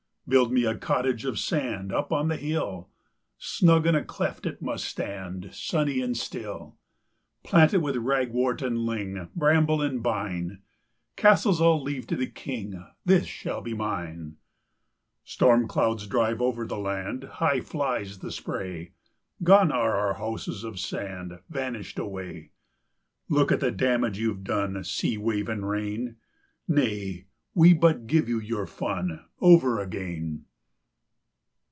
Build 0.27 0.49
me 0.53 0.63
a 0.63 0.77
cottage 0.77 1.25
of 1.25 1.37
sand 1.37 1.91
Up 1.91 2.13
on 2.13 2.29
the 2.29 2.37
hill; 2.37 2.89
Snug 3.37 3.85
in 3.85 3.95
a 3.95 4.03
cleft 4.05 4.45
it 4.45 4.61
must 4.61 4.85
stand 4.85 5.49
Sunny 5.51 5.99
and 5.99 6.15
still. 6.15 6.77
Plant 7.43 7.73
it 7.73 7.79
with 7.81 7.97
ragwort 7.97 8.61
and 8.61 8.77
ling, 8.85 9.27
Bramble 9.35 9.81
and 9.81 10.01
bine: 10.01 10.61
Castles 11.17 11.59
I'll 11.61 11.83
leave 11.83 12.07
to 12.07 12.15
the 12.15 12.27
King, 12.27 12.81
This 13.03 13.25
shall 13.25 13.59
be 13.59 13.73
mine. 13.73 14.37
Storm 15.25 15.67
clouds 15.67 16.07
drive 16.07 16.41
over 16.41 16.65
the 16.65 16.79
land, 16.79 17.25
High 17.25 17.59
flies 17.59 18.19
the 18.19 18.31
spray; 18.31 18.93
Gone 19.43 19.69
are 19.69 19.95
our 19.97 20.13
houses 20.13 20.63
of 20.63 20.79
sand, 20.79 21.39
Vanished 21.49 21.99
away! 21.99 22.51
Look 23.27 23.51
at 23.51 23.59
the 23.59 23.69
damage 23.71 24.17
you've 24.17 24.45
done, 24.45 24.81
Sea 24.85 25.17
wave 25.17 25.49
and 25.49 25.67
rain! 25.67 26.15
"Nay, 26.69 27.25
we 27.53 27.73
but 27.73 28.07
give 28.07 28.29
you 28.29 28.39
your 28.39 28.65
fun 28.65 29.25
Over 29.41 29.81
again." 29.81 30.45